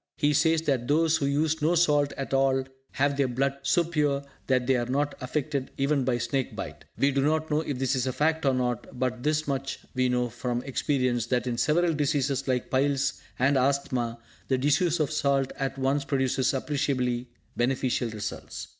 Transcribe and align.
He 0.17 0.33
says 0.33 0.63
that 0.63 0.87
those 0.87 1.17
who 1.17 1.27
use 1.27 1.61
no 1.61 1.75
salt 1.75 2.11
at 2.17 2.33
all 2.33 2.63
have 2.93 3.17
their 3.17 3.27
blood 3.27 3.59
so 3.61 3.83
pure 3.83 4.23
that 4.47 4.65
they 4.65 4.75
are 4.75 4.87
not 4.87 5.13
affected 5.21 5.69
even 5.77 6.03
by 6.05 6.17
snake 6.17 6.55
bite. 6.55 6.85
We 6.97 7.11
do 7.11 7.21
not 7.21 7.51
know 7.51 7.61
if 7.61 7.77
this 7.77 7.95
is 7.95 8.07
a 8.07 8.11
fact 8.11 8.43
or 8.43 8.55
not, 8.55 8.97
but 8.97 9.21
this 9.21 9.47
much 9.47 9.77
we 9.93 10.09
know 10.09 10.27
from 10.29 10.63
experience, 10.63 11.27
that, 11.27 11.45
in 11.45 11.59
several 11.59 11.93
diseases 11.93 12.47
like 12.47 12.71
piles 12.71 13.21
and 13.37 13.57
asthama, 13.57 14.17
the 14.47 14.57
disuse 14.57 14.99
of 14.99 15.11
salt 15.11 15.53
at 15.57 15.77
once 15.77 16.03
produces 16.03 16.51
appreciably 16.55 17.29
beneficial 17.55 18.09
results. 18.09 18.69